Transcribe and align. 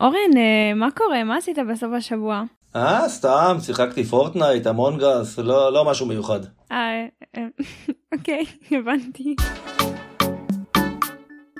אורן, 0.00 0.36
אה, 0.36 0.74
מה 0.74 0.88
קורה? 0.90 1.24
מה 1.24 1.36
עשית 1.36 1.58
בסוף 1.72 1.92
השבוע? 1.96 2.42
אה, 2.76 3.08
סתם, 3.08 3.56
שיחקתי 3.60 4.04
פורטנייט, 4.04 4.66
המונגס, 4.66 5.38
לא, 5.38 5.72
לא 5.72 5.84
משהו 5.90 6.06
מיוחד. 6.06 6.40
אה, 6.72 7.06
אה, 7.36 7.46
אוקיי, 8.14 8.44
הבנתי. 8.70 9.34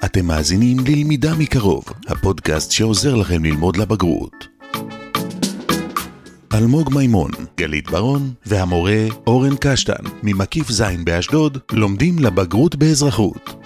אתם 0.04 0.24
מאזינים 0.26 0.76
ללמידה 0.88 1.30
מקרוב, 1.38 1.84
הפודקאסט 2.08 2.72
שעוזר 2.72 3.14
לכם 3.14 3.44
ללמוד 3.44 3.76
לבגרות. 3.76 4.46
אלמוג 6.54 6.94
מימון, 6.94 7.30
גלית 7.56 7.90
ברון 7.90 8.20
והמורה 8.46 9.06
אורן 9.26 9.56
קשטן 9.60 10.04
ממקיף 10.22 10.70
ז' 10.70 10.82
באשדוד 11.04 11.58
לומדים 11.72 12.18
לבגרות 12.18 12.76
באזרחות. 12.76 13.59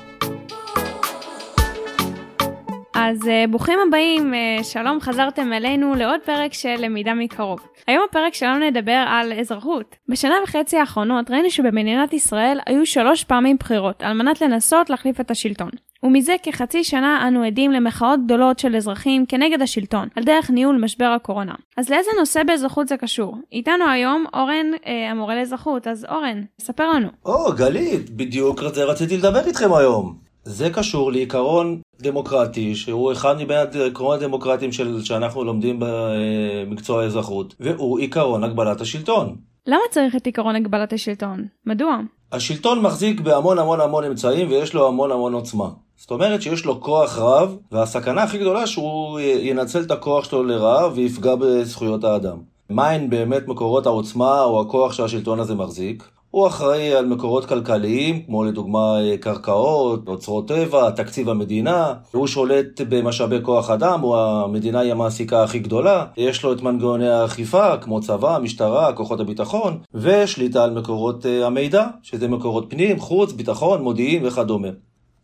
אז 3.07 3.23
uh, 3.23 3.51
ברוכים 3.51 3.79
הבאים, 3.89 4.33
uh, 4.33 4.65
שלום, 4.65 5.01
חזרתם 5.01 5.53
אלינו 5.53 5.95
לעוד 5.95 6.21
פרק 6.25 6.53
של 6.53 6.75
למידה 6.79 7.15
מקרוב. 7.15 7.61
היום 7.87 8.03
הפרק 8.11 8.35
שלנו 8.35 8.67
נדבר 8.67 9.05
על 9.09 9.33
אזרחות. 9.33 9.97
בשנה 10.09 10.35
וחצי 10.45 10.77
האחרונות 10.77 11.31
ראינו 11.31 11.51
שבמדינת 11.51 12.13
ישראל 12.13 12.59
היו 12.67 12.87
שלוש 12.87 13.25
פעמים 13.25 13.57
בחירות 13.61 14.03
על 14.03 14.13
מנת 14.13 14.41
לנסות 14.41 14.91
להחליף 14.91 15.21
את 15.21 15.31
השלטון. 15.31 15.71
ומזה 16.03 16.35
כחצי 16.43 16.85
שנה 16.85 17.29
אנו 17.29 17.43
עדים 17.43 17.73
למחאות 17.73 18.21
גדולות 18.25 18.59
של 18.59 18.77
אזרחים 18.77 19.27
כנגד 19.27 19.63
השלטון, 19.63 20.09
על 20.17 20.25
דרך 20.25 20.51
ניהול 20.51 20.79
משבר 20.79 21.05
הקורונה. 21.17 21.55
אז 21.77 21.91
לאיזה 21.91 22.11
נושא 22.19 22.43
באזרחות 22.43 22.89
זה 22.89 22.97
קשור? 22.97 23.37
איתנו 23.53 23.85
היום 23.91 24.25
אורן, 24.35 24.67
אה, 24.87 25.11
המורה 25.11 25.35
לאזרחות, 25.35 25.87
אז 25.87 26.07
אורן, 26.09 26.43
ספר 26.61 26.91
לנו. 26.91 27.09
או, 27.25 27.53
גלית, 27.57 28.11
בדיוק 28.11 28.61
רציתי 28.61 29.17
לדבר 29.17 29.47
איתכם 29.47 29.75
היום. 29.75 30.25
זה 30.45 30.71
קשור 30.71 31.13
לעיקרון 31.13 31.81
דמוקרטי, 32.01 32.75
שהוא 32.75 33.13
אחד 33.13 33.35
מבין 33.35 33.57
העקרונות 33.81 34.23
הדמוקרטיים 34.23 34.73
של, 34.73 35.05
שאנחנו 35.05 35.45
לומדים 35.45 35.77
במקצוע 35.79 37.03
האזרחות, 37.03 37.55
והוא 37.61 37.99
עיקרון 37.99 38.45
הגבלת 38.45 38.81
השלטון. 38.81 39.37
למה 39.67 39.81
צריך 39.91 40.17
את 40.17 40.27
עיקרון 40.27 40.57
הגבלת 40.57 40.93
השלטון? 40.93 41.45
מדוע? 41.67 41.99
השלטון 42.33 42.81
מחזיק 42.81 43.21
בהמון 43.21 43.59
המון 43.59 43.81
המון 43.81 44.05
אמצעים 44.05 44.49
ויש 44.51 44.75
לו 44.75 44.89
המון 44.89 45.11
המון 45.11 45.35
עוצמה. 45.35 45.69
זאת 45.97 46.11
אומרת 46.11 46.43
שיש 46.43 46.65
לו 46.65 46.81
כוח 46.81 47.19
רב, 47.19 47.57
והסכנה 47.73 48.23
הכי 48.23 48.39
גדולה 48.39 48.67
שהוא 48.67 49.21
ינצל 49.21 49.83
את 49.83 49.91
הכוח 49.91 50.25
שלו 50.25 50.43
לרעה 50.43 50.89
ויפגע 50.95 51.35
בזכויות 51.35 52.05
האדם. 52.05 52.39
מהן 52.71 53.11
באמת 53.11 53.49
מקורות 53.49 53.87
העוצמה 53.87 54.43
או 54.43 54.61
הכוח 54.61 54.93
שהשלטון 54.93 55.41
הזה 55.41 55.55
מחזיק? 55.55 56.09
הוא 56.35 56.47
אחראי 56.47 56.95
על 56.95 57.07
מקורות 57.07 57.45
כלכליים, 57.45 58.23
כמו 58.23 58.45
לדוגמה 58.45 58.97
קרקעות, 59.21 60.09
אוצרות 60.09 60.49
טבע, 60.49 60.91
תקציב 60.91 61.29
המדינה, 61.29 61.95
הוא 62.13 62.27
שולט 62.27 62.81
במשאבי 62.89 63.37
כוח 63.43 63.71
אדם, 63.71 64.01
הוא 64.01 64.17
המדינה 64.17 64.81
היא 64.81 64.93
המעסיקה 64.93 65.43
הכי 65.43 65.59
גדולה, 65.59 66.07
יש 66.17 66.43
לו 66.45 66.53
את 66.53 66.63
מנגנוני 66.63 67.09
האכיפה, 67.09 67.77
כמו 67.77 68.01
צבא, 68.01 68.39
משטרה, 68.43 68.93
כוחות 68.93 69.21
הביטחון, 69.21 69.79
ושליטה 69.95 70.65
על 70.65 70.71
מקורות 70.71 71.27
אה, 71.27 71.47
המידע, 71.47 71.87
שזה 72.03 72.29
מקורות 72.29 72.67
פנים, 72.69 73.01
חוץ, 73.01 73.33
ביטחון, 73.33 73.83
מודיעין 73.83 74.27
וכדומה. 74.27 74.69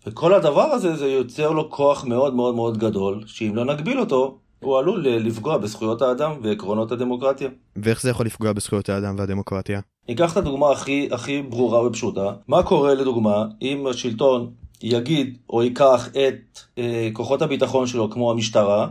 וכל 0.06 0.34
הדבר 0.34 0.62
הזה, 0.62 0.96
זה 0.96 1.06
יוצר 1.06 1.50
לו 1.50 1.70
כוח 1.70 2.04
מאוד 2.04 2.34
מאוד 2.34 2.54
מאוד 2.54 2.78
גדול, 2.78 3.22
שאם 3.26 3.52
לא 3.54 3.64
נגביל 3.64 4.00
אותו, 4.00 4.38
הוא 4.60 4.78
עלול 4.78 5.08
לפגוע 5.08 5.58
בזכויות 5.58 6.02
האדם 6.02 6.32
ועקרונות 6.42 6.92
הדמוקרטיה. 6.92 7.48
ואיך 7.76 8.02
זה 8.02 8.10
יכול 8.10 8.26
לפגוע 8.26 8.52
בזכויות 8.52 8.88
האדם 8.88 9.14
והדמוקרטיה? 9.18 9.80
ניקח 10.08 10.32
את 10.32 10.36
הדוגמה 10.36 10.70
הכי, 10.70 11.08
הכי 11.12 11.42
ברורה 11.42 11.86
ופשוטה. 11.86 12.32
מה 12.48 12.62
קורה 12.62 12.94
לדוגמה 12.94 13.44
אם 13.62 13.86
השלטון 13.86 14.50
יגיד 14.82 15.38
או 15.50 15.62
ייקח 15.62 16.08
את 16.08 16.58
אה, 16.78 17.08
כוחות 17.12 17.42
הביטחון 17.42 17.86
שלו 17.86 18.10
כמו 18.10 18.30
המשטרה 18.30 18.88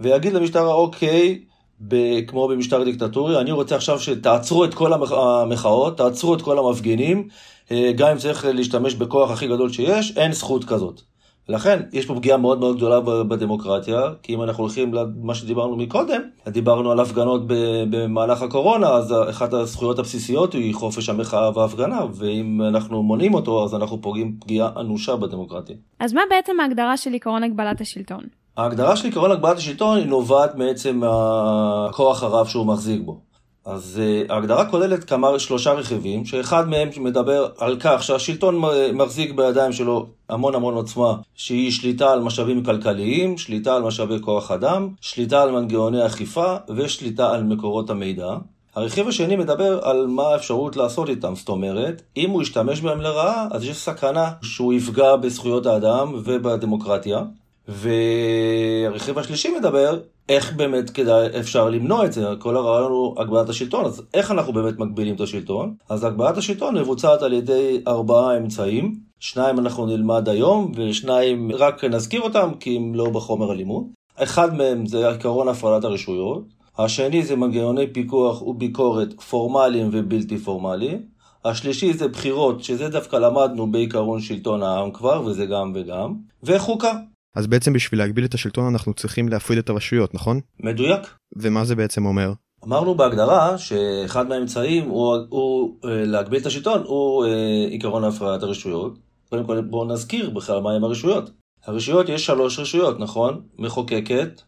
ויגיד 0.00 0.32
למשטרה 0.32 0.74
אוקיי 0.74 1.44
ב, 1.88 1.96
כמו 2.26 2.48
במשטר 2.48 2.84
דיקטטורי, 2.84 3.40
אני 3.40 3.52
רוצה 3.52 3.76
עכשיו 3.76 4.00
שתעצרו 4.00 4.64
את 4.64 4.74
כל 4.74 4.92
המחאות, 4.92 5.98
תעצרו 5.98 6.34
את 6.34 6.42
כל 6.42 6.58
המפגינים, 6.58 7.28
אה, 7.70 7.92
גם 7.96 8.08
אם 8.08 8.18
צריך 8.18 8.44
להשתמש 8.44 8.94
בכוח 8.94 9.30
הכי 9.30 9.48
גדול 9.48 9.72
שיש, 9.72 10.16
אין 10.16 10.32
זכות 10.32 10.64
כזאת. 10.64 11.00
לכן, 11.48 11.80
יש 11.92 12.06
פה 12.06 12.14
פגיעה 12.14 12.38
מאוד 12.38 12.60
מאוד 12.60 12.76
גדולה 12.76 13.00
בדמוקרטיה, 13.00 14.02
כי 14.22 14.34
אם 14.34 14.42
אנחנו 14.42 14.62
הולכים 14.62 14.94
למה 14.94 15.34
שדיברנו 15.34 15.76
מקודם, 15.76 16.20
דיברנו 16.48 16.92
על 16.92 17.00
הפגנות 17.00 17.42
במהלך 17.90 18.42
הקורונה, 18.42 18.88
אז 18.88 19.14
אחת 19.30 19.52
הזכויות 19.52 19.98
הבסיסיות 19.98 20.52
היא 20.52 20.74
חופש 20.74 21.08
המחאה 21.08 21.58
וההפגנה, 21.58 22.00
ואם 22.14 22.62
אנחנו 22.68 23.02
מונעים 23.02 23.34
אותו, 23.34 23.64
אז 23.64 23.74
אנחנו 23.74 24.02
פוגעים 24.02 24.36
פגיעה 24.40 24.70
אנושה 24.80 25.16
בדמוקרטיה. 25.16 25.76
אז 26.00 26.12
מה 26.12 26.20
בעצם 26.30 26.60
ההגדרה 26.60 26.96
של 26.96 27.14
עקרון 27.14 27.42
הגבלת 27.42 27.80
השלטון? 27.80 28.24
ההגדרה 28.56 28.96
של 28.96 29.08
עקרון 29.08 29.30
הגבלת 29.30 29.56
השלטון 29.56 29.98
היא 29.98 30.06
נובעת 30.06 30.54
בעצם 30.54 30.96
מהכוח 31.00 32.22
הרב 32.22 32.46
שהוא 32.46 32.66
מחזיק 32.66 33.02
בו. 33.04 33.31
אז 33.64 34.00
uh, 34.00 34.32
ההגדרה 34.32 34.70
כוללת 34.70 35.04
כמה 35.04 35.38
שלושה 35.38 35.72
רכיבים, 35.72 36.24
שאחד 36.24 36.68
מהם 36.68 36.88
מדבר 37.00 37.48
על 37.58 37.76
כך 37.80 38.02
שהשלטון 38.02 38.62
מחזיק 38.94 39.32
בידיים 39.32 39.72
שלו 39.72 40.06
המון 40.28 40.54
המון 40.54 40.74
עוצמה, 40.74 41.16
שהיא 41.34 41.70
שליטה 41.70 42.12
על 42.12 42.20
משאבים 42.20 42.64
כלכליים, 42.64 43.38
שליטה 43.38 43.76
על 43.76 43.82
משאבי 43.82 44.16
כוח 44.20 44.50
אדם, 44.50 44.88
שליטה 45.00 45.42
על 45.42 45.50
מנגנוני 45.50 46.06
אכיפה 46.06 46.56
ושליטה 46.76 47.34
על 47.34 47.42
מקורות 47.42 47.90
המידע. 47.90 48.36
הרכיב 48.74 49.08
השני 49.08 49.36
מדבר 49.36 49.80
על 49.82 50.06
מה 50.06 50.22
האפשרות 50.22 50.76
לעשות 50.76 51.08
איתם, 51.08 51.34
זאת 51.36 51.48
אומרת, 51.48 52.02
אם 52.16 52.30
הוא 52.30 52.42
ישתמש 52.42 52.80
בהם 52.80 53.00
לרעה, 53.00 53.46
אז 53.50 53.64
יש 53.64 53.76
סכנה 53.76 54.30
שהוא 54.42 54.72
יפגע 54.72 55.16
בזכויות 55.16 55.66
האדם 55.66 56.14
ובדמוקרטיה. 56.24 57.22
והרכיב 57.68 59.18
השלישי 59.18 59.48
מדבר 59.58 59.98
איך 60.28 60.52
באמת 60.52 60.90
כדאי, 60.90 61.40
אפשר 61.40 61.70
למנוע 61.70 62.06
את 62.06 62.12
זה, 62.12 62.26
כל 62.38 62.56
הרעיון 62.56 62.92
הוא 62.92 63.20
הגבלת 63.20 63.48
השלטון, 63.48 63.84
אז 63.84 64.02
איך 64.14 64.30
אנחנו 64.30 64.52
באמת 64.52 64.78
מגבילים 64.78 65.14
את 65.14 65.20
השלטון? 65.20 65.74
אז 65.88 66.04
הגבלת 66.04 66.36
השלטון 66.36 66.78
מבוצעת 66.78 67.22
על 67.22 67.32
ידי 67.32 67.80
ארבעה 67.86 68.36
אמצעים, 68.36 68.94
שניים 69.20 69.58
אנחנו 69.58 69.86
נלמד 69.86 70.28
היום, 70.28 70.72
ושניים 70.76 71.50
רק 71.52 71.84
נזכיר 71.84 72.20
אותם 72.20 72.50
כי 72.60 72.76
הם 72.76 72.94
לא 72.94 73.10
בחומר 73.10 73.50
הלימוד. 73.50 73.84
אחד 74.16 74.54
מהם 74.54 74.86
זה 74.86 75.08
עקרון 75.08 75.48
הפרדת 75.48 75.84
הרשויות, 75.84 76.44
השני 76.78 77.22
זה 77.22 77.36
מנגנוני 77.36 77.86
פיקוח 77.92 78.42
וביקורת 78.42 79.20
פורמליים 79.20 79.88
ובלתי 79.92 80.38
פורמליים, 80.38 81.02
השלישי 81.44 81.92
זה 81.92 82.08
בחירות, 82.08 82.64
שזה 82.64 82.88
דווקא 82.88 83.16
למדנו 83.16 83.72
בעיקרון 83.72 84.20
שלטון 84.20 84.62
העם 84.62 84.90
כבר, 84.90 85.22
וזה 85.26 85.46
גם 85.46 85.72
וגם, 85.74 86.14
וחוקה. 86.42 86.92
אז 87.34 87.46
בעצם 87.46 87.72
בשביל 87.72 88.00
להגביל 88.00 88.24
את 88.24 88.34
השלטון 88.34 88.64
אנחנו 88.64 88.94
צריכים 88.94 89.28
להפריד 89.28 89.58
את 89.58 89.70
הרשויות, 89.70 90.14
נכון? 90.14 90.40
מדויק. 90.60 91.00
ומה 91.36 91.64
זה 91.64 91.74
בעצם 91.74 92.06
אומר? 92.06 92.32
אמרנו 92.64 92.94
בהגדרה 92.94 93.58
שאחד 93.58 94.28
מהאמצעים 94.28 94.88
הוא, 94.88 95.14
הוא, 95.14 95.26
הוא 95.28 95.76
אה, 95.84 96.04
להגביל 96.04 96.40
את 96.40 96.46
השלטון 96.46 96.82
הוא 96.86 97.24
אה, 97.24 97.30
עיקרון 97.70 98.04
הפרדת 98.04 98.42
הרשויות. 98.42 98.98
קודם 99.30 99.46
כל 99.46 99.60
בואו 99.60 99.84
נזכיר 99.84 100.30
בכלל 100.30 100.60
מהם 100.60 100.84
הרשויות. 100.84 101.30
הרשויות, 101.66 102.08
יש 102.08 102.26
שלוש 102.26 102.58
רשויות, 102.58 103.00
נכון? 103.00 103.40
מחוקקת, 103.58 104.42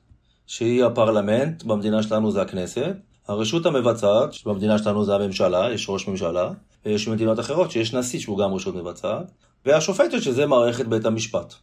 שהיא 0.46 0.84
הפרלמנט, 0.84 1.62
במדינה 1.62 2.02
שלנו 2.02 2.30
זה 2.30 2.42
הכנסת. 2.42 2.96
הרשות 3.28 3.66
המבצעת, 3.66 4.32
שבמדינה 4.32 4.78
שלנו 4.78 5.04
זה 5.04 5.14
הממשלה, 5.14 5.72
יש 5.72 5.86
ראש 5.88 6.08
ממשלה. 6.08 6.50
ויש 6.86 7.08
מדינות 7.08 7.40
אחרות 7.40 7.70
שיש 7.70 7.94
נשיא 7.94 8.20
שהוא 8.20 8.38
גם 8.38 8.54
רשות 8.54 8.74
מבצעת. 8.74 9.30
והשופטת 9.66 10.22
שזה 10.22 10.46
מערכת 10.46 10.86
בית 10.86 11.04
המשפט. 11.04 11.54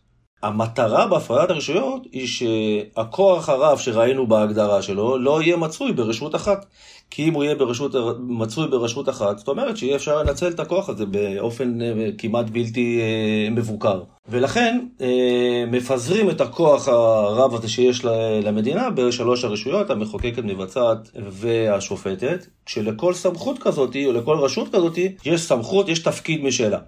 המטרה 0.43 1.07
בהפרדת 1.07 1.49
הרשויות 1.49 2.01
היא 2.11 2.27
שהכוח 2.27 3.49
הרב 3.49 3.77
שראינו 3.77 4.27
בהגדרה 4.27 4.81
שלו 4.81 5.17
לא 5.17 5.41
יהיה 5.41 5.57
מצוי 5.57 5.91
ברשות 5.91 6.35
אחת. 6.35 6.65
כי 7.11 7.27
אם 7.27 7.33
הוא 7.33 7.43
יהיה 7.43 7.55
ברשות, 7.55 7.95
מצוי 8.19 8.67
ברשות 8.67 9.09
אחת, 9.09 9.37
זאת 9.37 9.47
אומרת 9.47 9.77
שיהיה 9.77 9.95
אפשר 9.95 10.23
לנצל 10.23 10.47
את 10.47 10.59
הכוח 10.59 10.89
הזה 10.89 11.05
באופן 11.05 11.81
אה, 11.81 12.09
כמעט 12.17 12.49
בלתי 12.49 12.99
אה, 13.01 13.49
מבוקר. 13.49 14.01
ולכן 14.29 14.79
אה, 15.01 15.63
מפזרים 15.67 16.29
את 16.29 16.41
הכוח 16.41 16.87
הרב 16.87 17.55
הזה 17.55 17.69
שיש 17.69 18.05
למדינה 18.43 18.89
בשלוש 18.89 19.43
הרשויות, 19.43 19.89
המחוקקת, 19.89 20.43
מבצעת 20.43 21.09
והשופטת, 21.29 22.45
כשלכל 22.65 23.13
סמכות 23.13 23.59
כזאת, 23.59 23.95
או 24.05 24.11
לכל 24.11 24.37
רשות 24.37 24.75
כזאת, 24.75 24.97
יש 25.25 25.41
סמכות, 25.41 25.89
יש 25.89 25.99
תפקיד 25.99 26.43
משלה. 26.43 26.79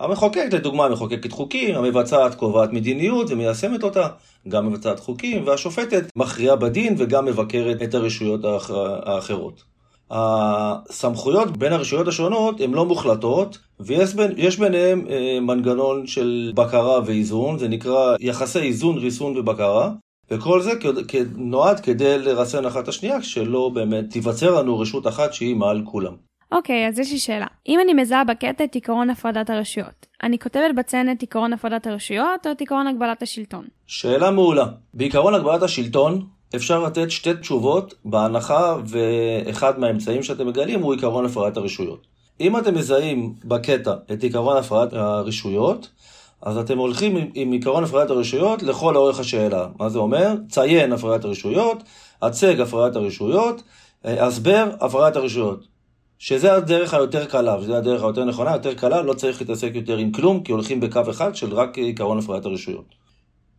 המחוקק, 0.00 0.48
לדוגמה, 0.52 0.88
מחוקקת 0.88 1.32
חוקים, 1.32 1.74
המבצעת 1.74 2.34
קובעת 2.34 2.72
מדיניות 2.72 3.30
ומיישמת 3.30 3.82
אותה, 3.82 4.08
גם 4.48 4.66
מבצעת 4.66 5.00
חוקים, 5.00 5.46
והשופטת 5.46 6.04
מכריעה 6.16 6.56
בדין 6.56 6.94
וגם 6.98 7.24
מבקרת 7.24 7.82
את 7.82 7.94
הרשויות 7.94 8.40
האחרות. 9.06 9.62
הסמכויות 10.10 11.56
בין 11.56 11.72
הרשויות 11.72 12.08
השונות 12.08 12.60
הן 12.60 12.72
לא 12.72 12.86
מוחלטות, 12.86 13.58
ויש 13.80 14.58
ביניהן 14.58 15.06
אה, 15.10 15.40
מנגנון 15.40 16.06
של 16.06 16.52
בקרה 16.54 17.00
ואיזון, 17.06 17.58
זה 17.58 17.68
נקרא 17.68 18.16
יחסי 18.20 18.58
איזון, 18.58 18.98
ריסון 18.98 19.38
ובקרה, 19.38 19.90
וכל 20.30 20.62
זה 20.62 20.70
נועד 21.36 21.80
כדי 21.80 22.18
לרסן 22.18 22.64
אחת 22.64 22.88
השנייה, 22.88 23.22
שלא 23.22 23.70
באמת 23.74 24.10
תיווצר 24.10 24.58
לנו 24.58 24.78
רשות 24.78 25.06
אחת 25.06 25.32
שהיא 25.32 25.56
מעל 25.56 25.82
כולם. 25.84 26.29
אוקיי, 26.52 26.88
אז 26.88 26.98
יש 26.98 27.12
לי 27.12 27.18
שאלה. 27.18 27.46
אם 27.68 27.80
אני 27.80 27.94
מזהה 27.94 28.24
בקטע 28.24 28.64
את 28.64 28.76
עקרון 28.76 29.10
הפרדת 29.10 29.50
הרשויות, 29.50 30.06
אני 30.22 30.38
כותבת 30.38 30.74
בצן 30.76 31.12
את 31.12 31.22
עקרון 31.22 31.52
הפרדת 31.52 31.86
הרשויות 31.86 32.46
או 32.46 32.52
את 32.52 32.62
עקרון 32.62 32.86
הגבלת 32.86 33.22
השלטון? 33.22 33.64
שאלה 33.86 34.30
מעולה. 34.30 34.66
בעקרון 34.94 35.34
הגבלת 35.34 35.62
השלטון, 35.62 36.26
אפשר 36.56 36.82
לתת 36.82 37.10
שתי 37.10 37.34
תשובות 37.34 37.94
בהנחה 38.04 38.76
ואחד 38.86 39.78
מהאמצעים 39.78 40.22
שאתם 40.22 40.46
מגלים 40.46 40.82
הוא 40.82 40.94
עיקרון 40.94 41.26
הפרדת 41.26 41.56
הרשויות. 41.56 42.06
אם 42.40 42.56
אתם 42.56 42.74
מזהים 42.74 43.34
בקטע 43.44 43.94
את 44.12 44.22
עיקרון 44.22 44.56
הפרדת 44.56 44.92
הרשויות, 44.92 45.88
אז 46.42 46.58
אתם 46.58 46.78
הולכים 46.78 47.16
עם, 47.16 47.28
עם 47.34 47.52
עיקרון 47.52 47.84
הפרדת 47.84 48.10
הרשויות 48.10 48.62
לכל 48.62 48.96
אורך 48.96 49.20
השאלה. 49.20 49.66
מה 49.78 49.88
זה 49.88 49.98
אומר? 49.98 50.34
ציין 50.48 50.92
הפרדת 50.92 51.24
הרשויות, 51.24 51.82
הצג 52.22 52.60
הפרדת 52.60 52.96
הרשויות, 52.96 53.62
אה, 54.04 54.26
הסבר 54.26 54.70
הפרדת 54.80 55.16
הרשויות. 55.16 55.69
שזה 56.20 56.54
הדרך 56.54 56.94
היותר 56.94 57.24
קלה, 57.24 57.56
וזו 57.58 57.76
הדרך 57.76 58.02
היותר 58.02 58.24
נכונה, 58.24 58.52
יותר 58.52 58.74
קלה, 58.74 59.02
לא 59.02 59.12
צריך 59.12 59.40
להתעסק 59.40 59.70
יותר 59.74 59.96
עם 59.96 60.12
כלום, 60.12 60.42
כי 60.42 60.52
הולכים 60.52 60.80
בקו 60.80 61.00
אחד 61.10 61.34
של 61.34 61.54
רק 61.54 61.78
עיקרון 61.78 62.18
הפרדת 62.18 62.44
הרשויות. 62.46 62.84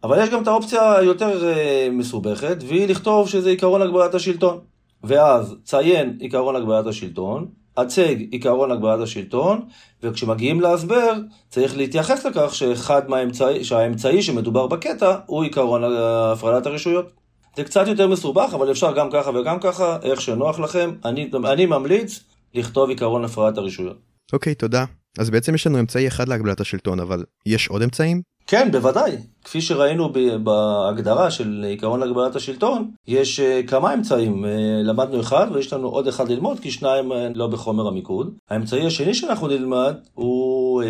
אבל 0.03 0.23
יש 0.23 0.29
גם 0.29 0.43
את 0.43 0.47
האופציה 0.47 0.95
היותר 0.95 1.47
אה, 1.47 1.87
מסובכת, 1.91 2.57
והיא 2.67 2.87
לכתוב 2.87 3.29
שזה 3.29 3.49
עיקרון 3.49 3.81
הגבלת 3.81 4.15
השלטון. 4.15 4.59
ואז 5.03 5.55
ציין 5.63 6.17
עיקרון 6.19 6.55
הגבלת 6.55 6.87
השלטון, 6.87 7.47
הצג 7.77 8.15
עיקרון 8.31 8.71
הגבלת 8.71 9.01
השלטון, 9.01 9.61
וכשמגיעים 10.03 10.61
להסבר, 10.61 11.13
צריך 11.49 11.77
להתייחס 11.77 12.25
לכך 12.25 12.55
שאחד 12.55 13.09
מהאמצעי, 13.09 13.63
שהאמצעי 13.63 14.21
שמדובר 14.21 14.67
בקטע 14.67 15.15
הוא 15.25 15.43
עיקרון 15.43 15.83
הפרדת 15.83 16.65
הרשויות. 16.65 17.11
זה 17.55 17.63
קצת 17.63 17.87
יותר 17.87 18.07
מסובך, 18.07 18.53
אבל 18.53 18.71
אפשר 18.71 18.91
גם 18.91 19.09
ככה 19.11 19.31
וגם 19.33 19.59
ככה, 19.59 19.97
איך 20.03 20.21
שנוח 20.21 20.59
לכם. 20.59 20.91
אני, 21.05 21.29
אני 21.45 21.65
ממליץ 21.65 22.19
לכתוב 22.53 22.89
עיקרון 22.89 23.25
הפרדת 23.25 23.57
הרשויות. 23.57 23.98
אוקיי, 24.33 24.53
okay, 24.53 24.56
תודה. 24.56 24.86
אז 25.19 25.30
בעצם 25.30 25.56
יש 25.56 25.68
לנו 25.68 25.80
אמצעי 25.80 26.07
אחד 26.07 26.27
להגבלת 26.27 26.59
השלטון, 26.59 27.00
אבל 27.00 27.24
יש 27.45 27.68
עוד 27.68 27.81
אמצעים? 27.81 28.21
כן, 28.48 28.71
בוודאי. 28.71 29.18
כפי 29.44 29.62
שראינו 29.62 30.13
בהגדרה 30.44 31.31
של 31.31 31.65
עיקרון 31.68 32.03
הגבלת 32.03 32.36
השלטון, 32.36 32.92
יש 33.07 33.39
אה, 33.39 33.62
כמה 33.68 33.94
אמצעים. 33.94 34.45
אה, 34.45 34.50
למדנו 34.83 35.19
אחד 35.19 35.48
ויש 35.53 35.74
לנו 35.74 35.88
עוד 35.88 36.07
אחד 36.07 36.30
ללמוד, 36.30 36.59
כי 36.59 36.71
שניים 36.71 37.12
אה, 37.12 37.27
לא 37.36 37.48
בחומר 37.48 37.88
המיקוד. 37.88 38.33
האמצעי 38.50 38.88
השני 38.88 39.13
שאנחנו 39.13 39.48
נלמד 39.48 39.95
הוא 40.13 40.83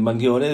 מנגנוני 0.00 0.46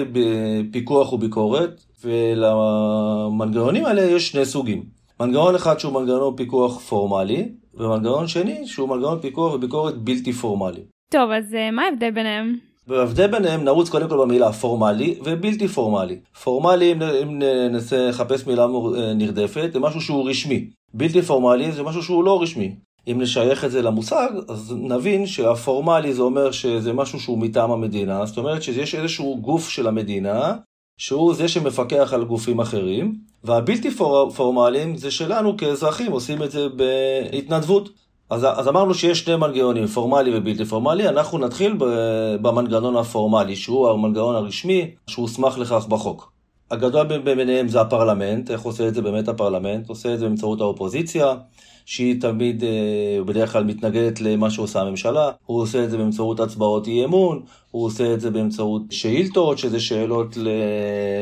פיקוח 0.71 1.13
וביקורת, 1.13 1.81
ולמנגנונים 2.03 3.85
האלה 3.85 4.01
יש 4.01 4.29
שני 4.31 4.45
סוגים. 4.45 4.83
מנגנון 5.19 5.55
אחד 5.55 5.79
שהוא 5.79 5.93
מנגנון 5.93 6.35
פיקוח 6.37 6.79
פורמלי, 6.79 7.49
ומנגנון 7.77 8.27
שני 8.27 8.67
שהוא 8.67 8.89
מנגנון 8.89 9.19
פיקוח 9.19 9.53
וביקורת 9.53 9.97
בלתי 9.97 10.33
פורמלי. 10.33 10.81
טוב, 11.11 11.31
אז 11.31 11.55
מה 11.71 11.81
ההבדל 11.81 12.11
ביניהם? 12.11 12.55
וההבדל 12.87 13.27
ביניהם 13.27 13.63
נרוץ 13.63 13.89
קודם 13.89 14.09
כל 14.09 14.17
במילה 14.17 14.51
פורמלי 14.51 15.19
ובלתי 15.23 15.67
פורמלי. 15.67 16.19
פורמלי, 16.43 16.91
אם, 16.91 17.01
אם 17.01 17.39
ננסה 17.39 18.09
לחפש 18.09 18.47
מילה 18.47 18.67
נרדפת, 19.15 19.69
זה 19.73 19.79
משהו 19.79 20.01
שהוא 20.01 20.29
רשמי. 20.29 20.69
בלתי 20.93 21.21
פורמלי 21.21 21.71
זה 21.71 21.83
משהו 21.83 22.03
שהוא 22.03 22.23
לא 22.23 22.41
רשמי. 22.41 22.75
אם 23.07 23.21
נשייך 23.21 23.65
את 23.65 23.71
זה 23.71 23.81
למושג, 23.81 24.29
אז 24.49 24.75
נבין 24.77 25.25
שהפורמלי 25.25 26.13
זה 26.13 26.21
אומר 26.21 26.51
שזה 26.51 26.93
משהו 26.93 27.19
שהוא 27.19 27.37
מטעם 27.37 27.71
המדינה, 27.71 28.25
זאת 28.25 28.37
אומרת 28.37 28.63
שיש 28.63 28.95
איזשהו 28.95 29.37
גוף 29.41 29.69
של 29.69 29.87
המדינה, 29.87 30.55
שהוא 30.99 31.33
זה 31.33 31.47
שמפקח 31.47 32.13
על 32.13 32.25
גופים 32.25 32.59
אחרים, 32.59 33.15
והבלתי 33.45 33.91
פור, 33.91 34.31
פורמליים 34.31 34.97
זה 34.97 35.11
שלנו 35.11 35.57
כאזרחים 35.57 36.11
עושים 36.11 36.43
את 36.43 36.51
זה 36.51 36.67
בהתנדבות. 36.69 37.89
אז, 38.29 38.45
אז 38.55 38.67
אמרנו 38.67 38.93
שיש 38.93 39.19
שני 39.19 39.35
מנגנונים, 39.35 39.87
פורמלי 39.87 40.37
ובלתי 40.37 40.65
פורמלי, 40.65 41.09
אנחנו 41.09 41.37
נתחיל 41.37 41.77
במנגנון 42.41 42.95
הפורמלי, 42.95 43.55
שהוא 43.55 43.89
המנגנון 43.89 44.35
הרשמי, 44.35 44.91
שהוסמך 45.07 45.57
לכך 45.57 45.85
בחוק. 45.89 46.31
הגדול 46.71 47.03
ביניהם 47.03 47.67
זה 47.67 47.81
הפרלמנט, 47.81 48.51
איך 48.51 48.61
עושה 48.61 48.87
את 48.87 48.93
זה 48.95 49.01
באמת 49.01 49.27
הפרלמנט? 49.27 49.89
עושה 49.89 50.13
את 50.13 50.19
זה 50.19 50.25
באמצעות 50.27 50.61
האופוזיציה, 50.61 51.35
שהיא 51.85 52.21
תמיד, 52.21 52.63
אה, 52.63 53.23
בדרך 53.25 53.51
כלל 53.51 53.63
מתנגדת 53.63 54.21
למה 54.21 54.49
שעושה 54.49 54.81
הממשלה, 54.81 55.31
הוא 55.45 55.61
עושה 55.61 55.83
את 55.83 55.91
זה 55.91 55.97
באמצעות 55.97 56.39
הצבעות 56.39 56.87
אי 56.87 57.05
אמון, 57.05 57.41
הוא 57.71 57.85
עושה 57.85 58.13
את 58.13 58.21
זה 58.21 58.31
באמצעות 58.31 58.81
שאילתות, 58.89 59.57
שזה 59.57 59.79
שאלות 59.79 60.37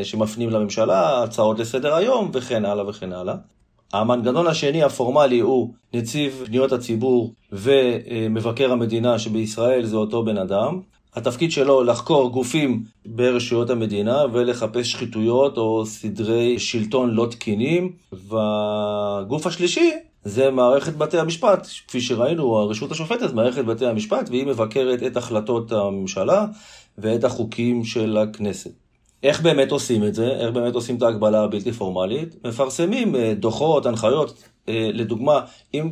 שמפנים 0.04 0.50
לממשלה, 0.50 1.24
הצעות 1.24 1.60
לסדר 1.60 1.95
היום, 1.95 2.31
וכן 2.33 2.65
הלאה 2.65 2.89
וכן 2.89 3.13
הלאה. 3.13 3.36
המנגנון 3.94 4.48
השני 4.48 4.83
הפורמלי 4.83 5.39
הוא 5.39 5.74
נציב 5.94 6.44
פניות 6.45 6.71
הציבור 6.71 7.33
ומבקר 7.51 8.71
המדינה 8.71 9.19
שבישראל 9.19 9.86
זה 9.86 9.95
אותו 9.95 10.25
בן 10.25 10.38
אדם. 10.38 10.80
התפקיד 11.15 11.51
שלו 11.51 11.83
לחקור 11.83 12.30
גופים 12.30 12.83
ברשויות 13.06 13.69
המדינה 13.69 14.24
ולחפש 14.33 14.92
שחיתויות 14.92 15.57
או 15.57 15.86
סדרי 15.86 16.60
שלטון 16.60 17.12
לא 17.12 17.27
תקינים. 17.31 17.92
והגוף 18.12 19.48
השלישי 19.48 19.92
זה 20.23 20.51
מערכת 20.51 20.93
בתי 20.93 21.19
המשפט, 21.19 21.67
כפי 21.87 22.01
שראינו, 22.01 22.57
הרשות 22.57 22.91
השופטת, 22.91 23.33
מערכת 23.33 23.65
בתי 23.65 23.85
המשפט, 23.85 24.29
והיא 24.29 24.45
מבקרת 24.45 25.03
את 25.03 25.17
החלטות 25.17 25.71
הממשלה 25.71 26.45
ואת 26.97 27.23
החוקים 27.23 27.83
של 27.83 28.17
הכנסת. 28.17 28.71
איך 29.23 29.41
באמת 29.41 29.71
עושים 29.71 30.03
את 30.03 30.15
זה? 30.15 30.27
איך 30.27 30.51
באמת 30.51 30.75
עושים 30.75 30.95
את 30.95 31.01
ההגבלה 31.01 31.43
הבלתי 31.43 31.71
פורמלית? 31.71 32.35
מפרסמים 32.47 33.15
אה, 33.15 33.33
דוחות, 33.33 33.85
הנחיות. 33.85 34.43
אה, 34.69 34.89
לדוגמה, 34.93 35.39
אם 35.73 35.89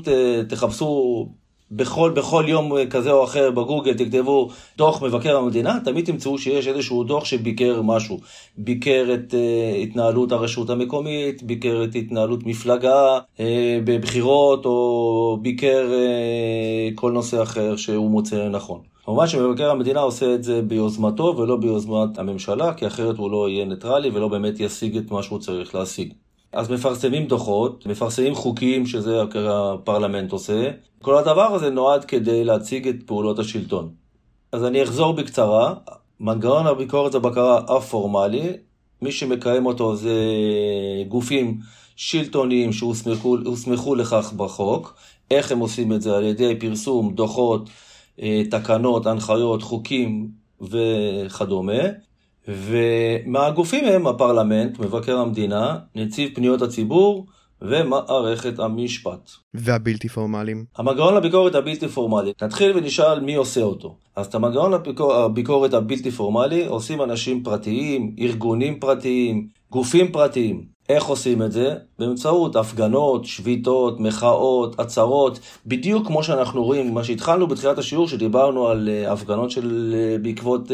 תחפשו 0.48 1.28
בכל, 1.72 2.12
בכל 2.16 2.44
יום 2.48 2.78
אה, 2.78 2.86
כזה 2.86 3.12
או 3.12 3.24
אחר 3.24 3.52
בגוגל, 3.52 3.94
תכתבו 3.94 4.50
דוח 4.78 5.04
מבקר 5.04 5.38
המדינה, 5.38 5.80
תמיד 5.84 6.06
תמצאו 6.06 6.38
שיש 6.38 6.68
איזשהו 6.68 7.04
דוח 7.04 7.26
שביקר 7.26 7.82
משהו. 7.82 8.20
ביקר 8.58 9.06
את 9.14 9.34
uh, 9.34 9.78
התנהלות 9.78 10.32
הרשות 10.32 10.70
המקומית, 10.70 11.44
ביקר 11.44 11.84
את 11.84 11.96
התנהלות 11.96 12.46
מפלגה 12.46 13.20
uh, 13.20 13.42
בבחירות, 13.86 14.66
או 14.66 15.38
ביקר 15.42 15.90
uh, 15.92 16.96
כל 16.96 17.12
נושא 17.12 17.44
אחר 17.44 17.76
שהוא 17.76 18.12
מוצא 18.12 18.36
לנכון. 18.36 18.80
כמובן 19.06 19.28
שמבקר 19.28 19.72
המדינה 19.72 20.00
עושה 20.00 20.36
את 20.36 20.44
זה 20.44 20.62
ביוזמתו 20.62 21.36
ולא 21.38 21.56
ביוזמת 21.56 22.18
הממשלה, 22.18 22.74
כי 22.74 22.88
אחרת 22.88 23.18
הוא 23.18 23.32
לא 23.32 23.50
יהיה 23.50 23.66
ניטרלי 23.66 24.10
ולא 24.10 24.28
באמת 24.28 24.60
ישיג 24.60 24.98
את 24.98 25.12
מה 25.12 25.24
שהוא 25.24 25.40
צריך 25.40 25.76
להשיג. 25.76 26.14
אז 26.54 26.70
מפרסמים 26.70 27.28
דוחות, 27.28 27.86
מפרסמים 27.86 28.36
חוקים 28.36 28.86
שזה 28.86 29.22
הפרלמנט 29.50 30.32
עושה. 30.32 30.72
כל 31.02 31.18
הדבר 31.18 31.54
הזה 31.54 31.70
נועד 31.70 32.06
כדי 32.06 32.44
להציג 32.44 32.88
את 32.88 32.96
פעולות 33.06 33.40
השלטון. 33.40 33.90
אז 34.52 34.66
אני 34.66 34.84
אחזור 34.84 35.14
בקצרה. 35.14 35.74
מנגנון 36.20 36.68
הביקורת 36.68 37.16
הבקרה 37.16 37.58
הפורמלי, 37.78 38.54
מי 39.02 39.12
שמקיים 39.12 39.66
אותו 39.66 39.96
זה 39.96 40.16
גופים 41.08 41.60
שלטוניים 41.96 42.74
שהוסמכו 42.74 43.96
לכך 43.96 44.34
בחוק. 44.38 44.96
איך 45.32 45.52
הם 45.52 45.60
עושים 45.60 45.94
את 45.94 46.02
זה? 46.02 46.18
על 46.18 46.24
ידי 46.24 46.60
פרסום 46.60 47.14
דוחות 47.14 47.70
אה, 48.22 48.42
תקנות, 48.52 49.06
הנחיות, 49.06 49.62
חוקים 49.62 50.28
וכדומה. 50.62 51.84
ומהגופים 52.48 53.86
הם 53.86 54.08
הפרלמנט, 54.08 54.80
מבקר 54.80 55.18
המדינה, 55.18 55.78
נציב 55.96 56.30
פניות 56.36 56.62
הציבור 56.62 57.26
ומערכת 57.62 58.60
המשפט. 58.60 59.30
והבלתי 59.54 60.10
פורמליים? 60.10 60.66
המנגנון 60.78 61.16
לביקורת 61.16 61.56
הבלתי 61.56 61.88
פורמלי. 61.88 62.34
נתחיל 62.42 62.78
ונשאל 62.78 63.20
מי 63.20 63.36
עושה 63.36 63.62
אותו. 63.62 63.96
אז 64.16 64.26
את 64.26 64.36
המנגנון 64.36 64.72
לביקורת 64.74 65.74
הבלתי 65.74 66.12
פורמלי 66.12 66.66
עושים 66.66 67.02
אנשים 67.02 67.44
פרטיים, 67.44 68.16
ארגונים 68.20 68.80
פרטיים, 68.80 69.48
גופים 69.72 70.12
פרטיים. 70.12 70.66
איך 70.96 71.06
עושים 71.06 71.42
את 71.42 71.52
זה? 71.52 71.76
באמצעות 72.00 72.56
הפגנות, 72.56 73.26
שביתות, 73.26 74.00
מחאות, 74.00 74.80
הצהרות, 74.80 75.40
בדיוק 75.66 76.08
כמו 76.08 76.24
שאנחנו 76.24 76.64
רואים, 76.64 76.94
מה 76.94 77.04
שהתחלנו 77.04 77.48
בתחילת 77.48 77.78
השיעור, 77.78 78.08
שדיברנו 78.08 78.68
על 78.68 78.90
uh, 78.90 79.12
הפגנות 79.12 79.52
של 79.52 79.96
uh, 79.96 80.24
בעקבות 80.24 80.68
uh, 80.68 80.74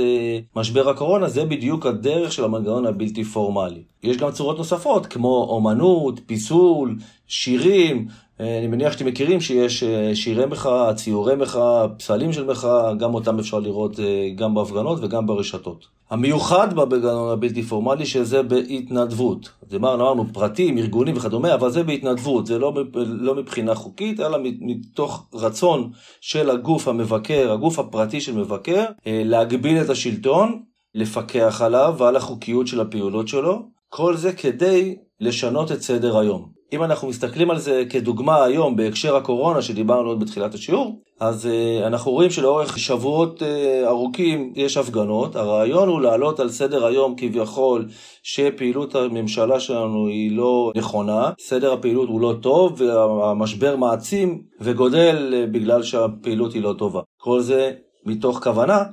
משבר 0.56 0.90
הקורונה, 0.90 1.28
זה 1.28 1.46
בדיוק 1.46 1.86
הדרך 1.86 2.32
של 2.32 2.44
המנגנון 2.44 2.86
הבלתי 2.86 3.24
פורמלי. 3.24 3.82
יש 4.04 4.18
גם 4.18 4.32
צורות 4.32 4.58
נוספות, 4.58 5.06
כמו 5.06 5.48
אומנות, 5.50 6.20
פיסול, 6.26 6.96
שירים, 7.28 8.08
אני 8.40 8.68
מניח 8.68 8.94
שאתם 8.94 9.06
מכירים 9.06 9.42
שיש 9.42 9.84
שירי 10.14 10.46
מחאה, 10.46 10.94
ציורי 10.94 11.36
מחאה, 11.36 11.88
פסלים 11.88 12.34
של 12.34 12.46
מחאה, 12.46 12.94
גם 12.94 13.14
אותם 13.14 13.40
אפשר 13.40 13.60
לראות 13.60 14.00
גם 14.36 14.56
בהפגנות 14.56 15.00
וגם 15.02 15.28
ברשתות. 15.28 15.97
המיוחד 16.10 16.74
במנגנון 16.74 17.32
הבלתי 17.32 17.64
פורמלי 17.64 18.06
שזה 18.06 18.44
בהתנדבות. 18.44 19.50
אמרנו, 19.76 20.04
אמרנו 20.04 20.34
פרטים, 20.34 20.78
ארגונים 20.78 21.18
וכדומה, 21.18 21.54
אבל 21.54 21.70
זה 21.70 21.84
בהתנדבות, 21.84 22.46
זה 22.46 22.60
לא, 22.60 22.74
לא 22.96 23.36
מבחינה 23.36 23.76
חוקית, 23.76 24.20
אלא 24.20 24.38
מתוך 24.44 25.28
רצון 25.34 25.92
של 26.22 26.50
הגוף 26.50 26.88
המבקר, 26.88 27.52
הגוף 27.52 27.80
הפרטי 27.80 28.22
של 28.22 28.36
מבקר, 28.36 28.86
אה, 29.08 29.22
להגביל 29.26 29.82
את 29.82 29.90
השלטון, 29.90 30.62
לפקח 30.96 31.62
עליו 31.62 31.96
ועל 31.98 32.16
החוקיות 32.16 32.68
של 32.68 32.82
הפעולות 32.82 33.28
שלו, 33.28 33.70
כל 33.90 34.16
זה 34.18 34.34
כדי 34.34 34.96
לשנות 35.20 35.72
את 35.72 35.82
סדר 35.82 36.18
היום. 36.18 36.57
אם 36.74 36.84
אנחנו 36.84 37.08
מסתכלים 37.08 37.52
על 37.52 37.60
זה 37.60 37.84
כדוגמה 37.90 38.44
היום 38.44 38.76
בהקשר 38.76 39.16
הקורונה 39.16 39.62
שדיברנו 39.62 40.10
עוד 40.10 40.20
בתחילת 40.20 40.54
השיעור, 40.54 41.02
אז 41.20 41.46
uh, 41.46 41.88
אנחנו 41.88 42.12
רואים 42.12 42.30
שלאורך 42.30 42.80
שבועות 42.80 43.42
uh, 43.42 43.46
ארוכים 43.88 44.54
יש 44.56 44.78
הפגנות. 44.78 45.36
הרעיון 45.36 45.90
הוא 45.90 46.02
להעלות 46.02 46.40
על 46.40 46.50
סדר 46.50 46.86
היום 46.86 47.16
כביכול 47.18 47.86
שפעילות 48.24 48.96
הממשלה 48.96 49.60
שלנו 49.60 50.08
היא 50.08 50.38
לא 50.38 50.72
נכונה, 50.76 51.32
סדר 51.40 51.74
הפעילות 51.74 52.10
הוא 52.10 52.22
לא 52.22 52.36
טוב 52.42 52.82
והמשבר 52.82 53.76
מעצים 53.76 54.42
וגודל 54.62 55.34
uh, 55.34 55.52
בגלל 55.52 55.84
שהפעילות 55.84 56.54
היא 56.54 56.62
לא 56.62 56.74
טובה. 56.78 57.02
כל 57.18 57.42
זה 57.42 57.72
מתוך 58.06 58.44
כוונה 58.44 58.84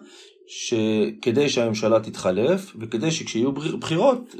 שכדי 0.47 1.49
שהממשלה 1.49 2.01
תתחלף 2.01 2.73
וכדי 2.81 3.11
שכשיהיו 3.11 3.53
בחירות 3.53 4.35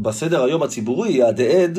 בסדר 0.00 0.42
היום 0.42 0.62
הציבורי 0.62 1.12
יהדהד 1.12 1.78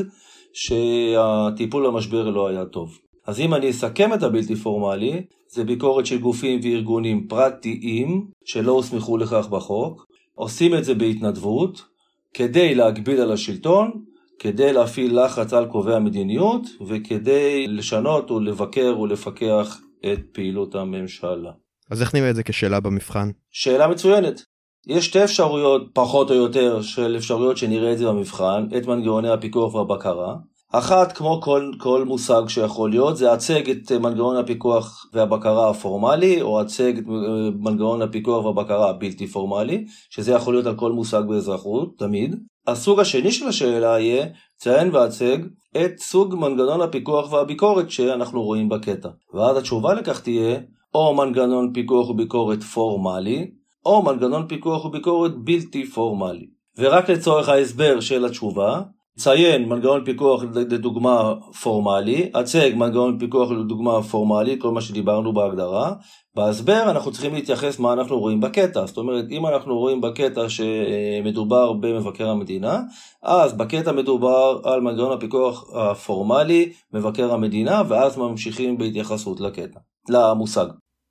שהטיפול 0.53 1.87
במשבר 1.87 2.29
לא 2.29 2.47
היה 2.47 2.65
טוב. 2.65 2.97
אז 3.27 3.39
אם 3.39 3.53
אני 3.53 3.69
אסכם 3.69 4.13
את 4.13 4.23
הבלתי 4.23 4.55
פורמלי, 4.55 5.25
זה 5.47 5.63
ביקורת 5.63 6.05
של 6.05 6.17
גופים 6.19 6.59
וארגונים 6.63 7.27
פרטיים 7.27 8.27
שלא 8.45 8.71
הוסמכו 8.71 9.17
לכך 9.17 9.47
בחוק, 9.49 10.05
עושים 10.35 10.75
את 10.75 10.83
זה 10.83 10.95
בהתנדבות, 10.95 11.81
כדי 12.33 12.75
להגביל 12.75 13.21
על 13.21 13.31
השלטון, 13.31 13.91
כדי 14.39 14.73
להפעיל 14.73 15.19
לחץ 15.19 15.53
על 15.53 15.65
קובעי 15.65 15.95
המדיניות, 15.95 16.61
וכדי 16.87 17.67
לשנות 17.67 18.31
ולבקר 18.31 18.99
ולפקח 18.99 19.79
את 20.13 20.19
פעילות 20.31 20.75
הממשלה. 20.75 21.51
אז 21.91 22.01
איך 22.01 22.15
נראה 22.15 22.29
את 22.29 22.35
זה 22.35 22.43
כשאלה 22.43 22.79
במבחן? 22.79 23.29
שאלה 23.51 23.87
מצוינת. 23.87 24.52
יש 24.87 25.05
שתי 25.05 25.23
אפשרויות, 25.23 25.81
פחות 25.93 26.29
או 26.31 26.35
יותר, 26.35 26.81
של 26.81 27.15
אפשרויות 27.17 27.57
שנראה 27.57 27.91
את 27.91 27.97
זה 27.97 28.07
במבחן, 28.07 28.67
את 28.77 28.87
מנגנוני 28.87 29.29
הפיקוח 29.29 29.75
והבקרה. 29.75 30.35
אחת, 30.73 31.11
כמו 31.11 31.41
כל, 31.41 31.71
כל 31.77 32.05
מושג 32.05 32.41
שיכול 32.47 32.89
להיות, 32.89 33.17
זה 33.17 33.33
הצג 33.33 33.69
את 33.69 33.91
מנגנון 33.91 34.35
הפיקוח 34.35 35.05
והבקרה 35.13 35.69
הפורמלי, 35.69 36.41
או 36.41 36.61
הצג 36.61 36.97
את 36.97 37.03
מנגנון 37.59 38.01
הפיקוח 38.01 38.45
והבקרה 38.45 38.89
הבלתי 38.89 39.27
פורמלי, 39.27 39.85
שזה 40.09 40.31
יכול 40.31 40.53
להיות 40.53 40.65
על 40.65 40.75
כל 40.75 40.91
מושג 40.91 41.21
באזרחות, 41.27 41.97
תמיד. 41.97 42.35
הסוג 42.67 42.99
השני 42.99 43.31
של 43.31 43.47
השאלה 43.47 43.99
יהיה, 43.99 44.25
ציין 44.57 44.95
והצג 44.95 45.37
את 45.77 45.99
סוג 45.99 46.35
מנגנון 46.35 46.81
הפיקוח 46.81 47.33
והביקורת 47.33 47.91
שאנחנו 47.91 48.43
רואים 48.43 48.69
בקטע. 48.69 49.09
ואז 49.33 49.57
התשובה 49.57 49.93
לכך 49.93 50.21
תהיה, 50.21 50.59
או 50.95 51.15
מנגנון 51.15 51.73
פיקוח 51.73 52.09
וביקורת 52.09 52.63
פורמלי, 52.63 53.51
או 53.85 54.03
מנגנון 54.03 54.47
פיקוח 54.47 54.85
וביקורת 54.85 55.31
בלתי 55.37 55.85
פורמלי. 55.85 56.45
ורק 56.77 57.09
לצורך 57.09 57.49
ההסבר 57.49 57.99
של 57.99 58.25
התשובה, 58.25 58.81
ציין 59.17 59.69
מנגנון 59.69 60.05
פיקוח 60.05 60.43
לדוגמה 60.43 61.33
פורמלי, 61.61 62.29
הצג 62.33 62.69
מנגנון 62.75 63.19
פיקוח 63.19 63.51
לדוגמה 63.51 64.01
פורמלי, 64.01 64.59
כל 64.59 64.71
מה 64.71 64.81
שדיברנו 64.81 65.33
בהגדרה. 65.33 65.93
בהסבר 66.35 66.83
אנחנו 66.91 67.11
צריכים 67.11 67.33
להתייחס 67.33 67.79
מה 67.79 67.93
אנחנו 67.93 68.19
רואים 68.19 68.41
בקטע, 68.41 68.85
זאת 68.85 68.97
אומרת 68.97 69.25
אם 69.31 69.47
אנחנו 69.47 69.79
רואים 69.79 70.01
בקטע 70.01 70.45
שמדובר 70.49 71.73
במבקר 71.73 72.29
המדינה, 72.29 72.79
אז 73.23 73.53
בקטע 73.53 73.91
מדובר 73.91 74.59
על 74.63 74.81
מנגנון 74.81 75.11
הפיקוח 75.11 75.75
הפורמלי, 75.75 76.71
מבקר 76.93 77.33
המדינה, 77.33 77.81
ואז 77.87 78.17
ממשיכים 78.17 78.77
בהתייחסות 78.77 79.39
לקטע, 79.39 79.79
למושג. 80.09 80.65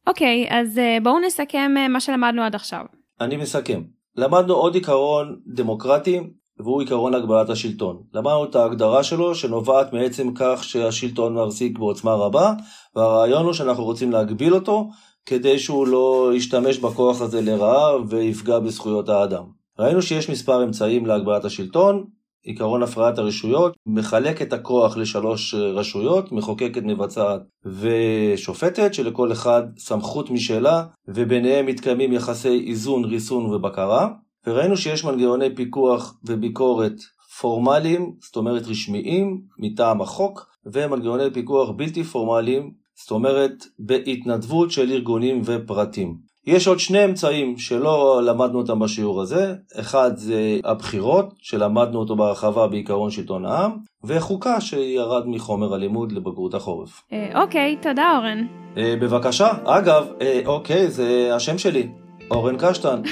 אוקיי, 0.07 0.47
okay, 0.49 0.55
אז 0.55 0.79
אה, 0.79 0.99
בואו 1.03 1.19
נסכם 1.19 1.75
אה, 1.77 1.89
מה 1.89 2.01
שלמדנו 2.01 2.43
עד 2.43 2.55
עכשיו. 2.55 2.85
אני 3.21 3.37
מסכם. 3.37 3.83
למדנו 4.17 4.55
עוד 4.55 4.75
עיקרון 4.75 5.37
דמוקרטי, 5.47 6.21
והוא 6.59 6.81
עיקרון 6.81 7.15
הגבלת 7.15 7.51
השלטון. 7.51 8.03
למדנו 8.15 8.45
את 8.45 8.55
ההגדרה 8.55 9.03
שלו 9.03 9.35
שנובעת 9.35 9.93
מעצם 9.93 10.31
כך 10.35 10.65
שהשלטון 10.65 11.35
מחזיק 11.35 11.79
בעוצמה 11.79 12.15
רבה, 12.15 12.53
והרעיון 12.97 13.45
הוא 13.45 13.53
שאנחנו 13.53 13.85
רוצים 13.85 14.13
להגביל 14.13 14.55
אותו 14.55 14.89
כדי 15.27 15.59
שהוא 15.59 15.87
לא 15.87 16.31
ישתמש 16.35 16.79
בכוח 16.79 17.21
הזה 17.21 17.41
לרעה 17.41 17.97
ויפגע 18.09 18.59
בזכויות 18.59 19.09
האדם. 19.09 19.45
ראינו 19.79 20.03
שיש 20.03 20.31
מספר 20.31 20.65
אמצעים 20.65 21.07
להגבלת 21.07 21.45
השלטון, 21.45 22.05
עקרון 22.47 22.83
הפרעת 22.83 23.19
הרשויות 23.19 23.77
מחלק 23.87 24.43
את 24.43 24.53
הכוח 24.53 24.97
לשלוש 24.97 25.55
רשויות, 25.55 26.33
מחוקקת, 26.33 26.83
מבצעת 26.83 27.43
ושופטת, 27.67 28.95
שלכל 28.95 29.33
אחד 29.33 29.63
סמכות 29.79 30.31
משלה, 30.31 30.85
וביניהם 31.09 31.67
מתקיימים 31.67 32.13
יחסי 32.13 32.65
איזון, 32.67 33.05
ריסון 33.05 33.47
ובקרה. 33.47 34.09
וראינו 34.47 34.77
שיש 34.77 35.05
מנגנוני 35.05 35.55
פיקוח 35.55 36.15
וביקורת 36.25 36.97
פורמליים, 37.41 38.13
זאת 38.21 38.37
אומרת 38.37 38.67
רשמיים, 38.67 39.41
מטעם 39.59 40.01
החוק, 40.01 40.47
ומנגנוני 40.67 41.31
פיקוח 41.33 41.71
בלתי 41.77 42.05
פורמליים, 42.05 42.73
זאת 43.03 43.11
אומרת 43.11 43.65
בהתנדבות 43.79 44.71
של 44.71 44.91
ארגונים 44.93 45.43
ופרטים. 45.45 46.32
יש 46.47 46.67
עוד 46.67 46.79
שני 46.79 47.05
אמצעים 47.05 47.59
שלא 47.59 48.21
למדנו 48.25 48.59
אותם 48.59 48.79
בשיעור 48.79 49.23
הזה, 49.23 49.55
אחד 49.81 50.17
זה 50.17 50.59
הבחירות, 50.65 51.35
שלמדנו 51.39 51.99
אותו 51.99 52.17
בהרחבה 52.17 52.67
בעיקרון 52.67 53.11
שלטון 53.11 53.45
העם, 53.45 53.71
וחוקה 54.05 54.61
שירד 54.61 55.29
מחומר 55.29 55.75
הלימוד 55.75 56.13
לבגרות 56.13 56.55
החורף. 56.55 57.03
אה, 57.13 57.43
אוקיי, 57.43 57.77
תודה 57.83 58.17
אורן. 58.17 58.47
אה, 58.77 58.95
בבקשה, 59.01 59.49
אגב, 59.65 60.07
אה, 60.21 60.41
אוקיי, 60.47 60.91
זה 60.91 61.31
השם 61.35 61.59
שלי, 61.59 61.89
אורן 62.31 62.57
קשטן. 62.59 63.03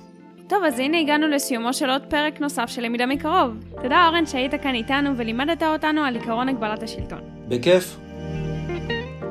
טוב, 0.50 0.64
אז 0.64 0.78
הנה 0.78 0.98
הגענו 0.98 1.28
לסיומו 1.28 1.72
של 1.72 1.90
עוד 1.90 2.02
פרק 2.08 2.40
נוסף 2.40 2.66
של 2.68 2.82
למידה 2.82 3.06
מקרוב. 3.06 3.50
תודה 3.82 4.06
אורן 4.08 4.26
שהיית 4.26 4.54
כאן 4.62 4.74
איתנו 4.74 5.10
ולימדת 5.16 5.62
אותנו 5.62 6.00
על 6.00 6.16
עקרון 6.16 6.48
הגבלת 6.48 6.82
השלטון. 6.82 7.20
בכיף. 7.48 7.96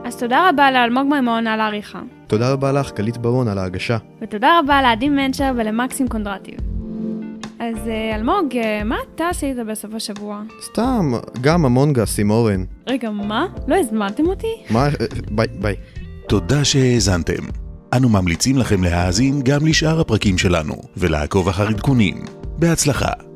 אז 0.06 0.18
תודה 0.20 0.50
רבה 0.50 0.72
לאלמוג 0.72 1.08
מימון 1.08 1.48
על 1.48 1.62
העריכה. 1.62 2.00
תודה 2.30 2.52
רבה 2.52 2.72
לך, 2.72 2.92
גלית 2.94 3.18
ברון, 3.18 3.48
על 3.48 3.58
ההגשה. 3.58 3.98
ותודה 4.22 4.60
רבה 4.60 4.82
לעדי 4.82 5.10
מנצ'ר 5.10 5.52
ולמקסים 5.58 6.08
קונדרטיב. 6.08 6.56
אז 7.60 7.88
אה, 7.88 8.16
אלמוג, 8.16 8.58
אה, 8.58 8.84
מה 8.84 8.96
אתה 9.16 9.30
עשית 9.30 9.58
בסוף 9.68 9.94
השבוע? 9.94 10.42
סתם, 10.66 11.12
גם 11.42 11.66
המונגס 11.66 12.20
עם 12.20 12.30
אורן. 12.30 12.64
רגע, 12.88 13.10
מה? 13.10 13.46
לא 13.68 13.76
הזמנתם 13.76 14.28
אותי? 14.28 14.48
מה? 14.70 14.86
אה, 14.86 14.90
ביי, 15.32 15.48
ביי. 15.60 15.76
תודה 16.28 16.66
שהאזנתם. 16.66 17.44
אנו 17.94 18.10
ממליצים 18.10 18.58
לכם 18.58 18.84
להאזין 18.84 19.42
גם 19.44 19.68
לשאר 19.68 20.00
הפרקים 20.00 20.38
שלנו, 20.38 20.76
ולעקוב 20.98 21.50
אחר 21.50 21.68
עדכונים. 21.68 22.26
בהצלחה. 22.58 23.29